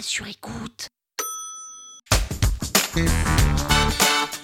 [0.00, 0.88] sur écoute.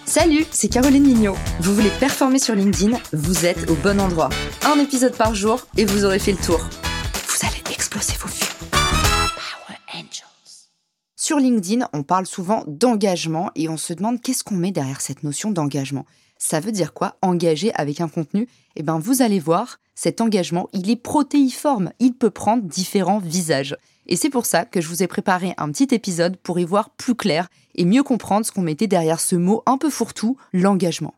[0.04, 1.36] Salut, c'est Caroline Mignot.
[1.60, 4.30] Vous voulez performer sur LinkedIn Vous êtes au bon endroit.
[4.64, 6.58] Un épisode par jour et vous aurez fait le tour.
[6.58, 8.70] Vous allez exploser vos vues.
[8.70, 10.68] Power Angels.
[11.16, 15.22] Sur LinkedIn, on parle souvent d'engagement et on se demande qu'est-ce qu'on met derrière cette
[15.22, 16.06] notion d'engagement.
[16.42, 18.48] Ça veut dire quoi Engager avec un contenu?
[18.74, 21.92] Eh bien, vous allez voir, cet engagement, il est protéiforme.
[22.00, 23.76] Il peut prendre différents visages.
[24.06, 26.90] Et c'est pour ça que je vous ai préparé un petit épisode pour y voir
[26.90, 31.14] plus clair et mieux comprendre ce qu'on mettait derrière ce mot un peu fourre-tout, l'engagement.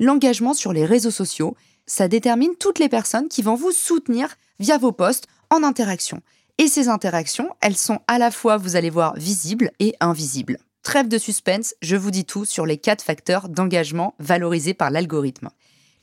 [0.00, 1.54] L'engagement sur les réseaux sociaux,
[1.84, 6.22] ça détermine toutes les personnes qui vont vous soutenir via vos posts en interaction.
[6.56, 10.58] Et ces interactions, elles sont à la fois, vous allez voir, visibles et invisibles.
[10.82, 15.50] Trêve de suspense, je vous dis tout sur les quatre facteurs d'engagement valorisés par l'algorithme.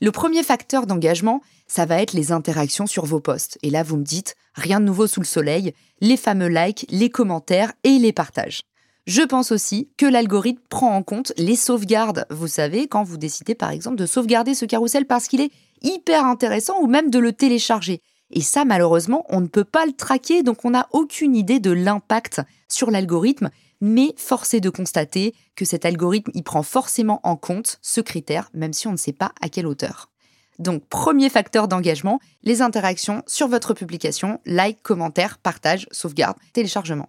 [0.00, 3.58] Le premier facteur d'engagement, ça va être les interactions sur vos posts.
[3.62, 7.10] Et là, vous me dites, rien de nouveau sous le soleil, les fameux likes, les
[7.10, 8.62] commentaires et les partages.
[9.06, 12.24] Je pense aussi que l'algorithme prend en compte les sauvegardes.
[12.30, 15.52] Vous savez, quand vous décidez par exemple de sauvegarder ce carrousel parce qu'il est
[15.82, 18.00] hyper intéressant ou même de le télécharger.
[18.30, 21.70] Et ça, malheureusement, on ne peut pas le traquer, donc on n'a aucune idée de
[21.70, 23.50] l'impact sur l'algorithme
[23.80, 28.50] mais force est de constater que cet algorithme y prend forcément en compte ce critère,
[28.54, 30.10] même si on ne sait pas à quelle hauteur.
[30.58, 37.08] Donc, premier facteur d'engagement, les interactions sur votre publication, like, commentaire, partage, sauvegarde, téléchargement.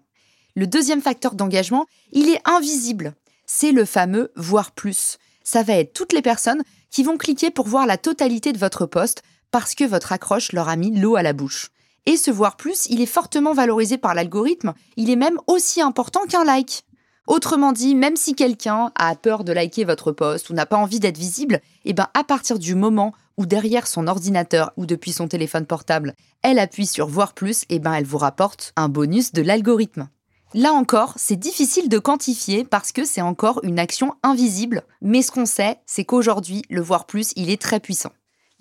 [0.55, 3.13] Le deuxième facteur d'engagement, il est invisible.
[3.45, 5.17] C'est le fameux voir plus.
[5.43, 8.85] Ça va être toutes les personnes qui vont cliquer pour voir la totalité de votre
[8.85, 11.71] poste parce que votre accroche leur a mis l'eau à la bouche.
[12.05, 16.21] Et ce voir plus, il est fortement valorisé par l'algorithme, il est même aussi important
[16.27, 16.83] qu'un like.
[17.27, 20.99] Autrement dit, même si quelqu'un a peur de liker votre post ou n'a pas envie
[20.99, 25.27] d'être visible, eh ben à partir du moment où derrière son ordinateur ou depuis son
[25.27, 29.43] téléphone portable, elle appuie sur voir plus, eh ben elle vous rapporte un bonus de
[29.43, 30.09] l'algorithme.
[30.53, 35.31] Là encore, c'est difficile de quantifier parce que c'est encore une action invisible, mais ce
[35.31, 38.11] qu'on sait, c'est qu'aujourd'hui, le voir plus, il est très puissant.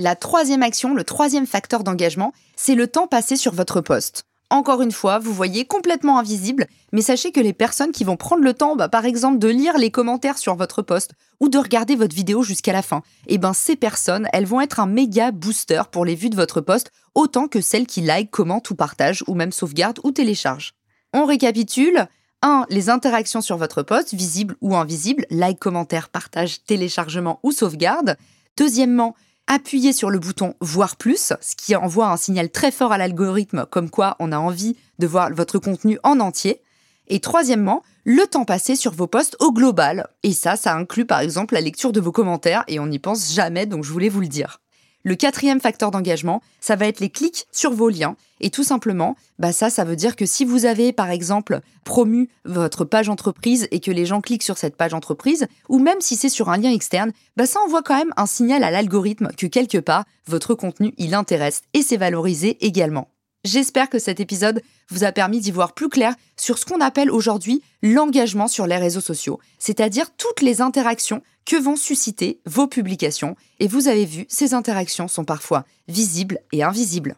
[0.03, 4.25] La troisième action, le troisième facteur d'engagement, c'est le temps passé sur votre poste.
[4.49, 8.43] Encore une fois, vous voyez complètement invisible, mais sachez que les personnes qui vont prendre
[8.43, 11.97] le temps, bah, par exemple, de lire les commentaires sur votre poste ou de regarder
[11.97, 15.83] votre vidéo jusqu'à la fin, eh ben ces personnes, elles vont être un méga booster
[15.93, 19.34] pour les vues de votre poste, autant que celles qui like, commentent ou partagent, ou
[19.34, 20.72] même sauvegardent ou téléchargent.
[21.12, 22.09] On récapitule.
[22.41, 22.65] 1.
[22.71, 28.17] Les interactions sur votre poste, visibles ou invisibles, like, commentaire, partage, téléchargement ou sauvegarde.
[28.56, 29.15] Deuxièmement,
[29.50, 33.66] appuyez sur le bouton Voir plus, ce qui envoie un signal très fort à l'algorithme
[33.69, 36.62] comme quoi on a envie de voir votre contenu en entier.
[37.09, 40.06] Et troisièmement, le temps passé sur vos posts au global.
[40.22, 43.34] Et ça, ça inclut par exemple la lecture de vos commentaires et on n'y pense
[43.34, 44.61] jamais, donc je voulais vous le dire.
[45.03, 48.16] Le quatrième facteur d'engagement, ça va être les clics sur vos liens.
[48.41, 52.28] Et tout simplement, bah ça, ça veut dire que si vous avez, par exemple, promu
[52.44, 56.16] votre page entreprise et que les gens cliquent sur cette page entreprise, ou même si
[56.16, 59.47] c'est sur un lien externe, bah ça envoie quand même un signal à l'algorithme que
[59.47, 63.09] quelque part, votre contenu, il intéresse et c'est valorisé également.
[63.44, 67.10] J'espère que cet épisode vous a permis d'y voir plus clair sur ce qu'on appelle
[67.10, 73.36] aujourd'hui l'engagement sur les réseaux sociaux, c'est-à-dire toutes les interactions que vont susciter vos publications.
[73.58, 77.16] Et vous avez vu, ces interactions sont parfois visibles et invisibles.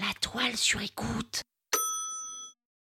[0.00, 1.42] La toile sur écoute.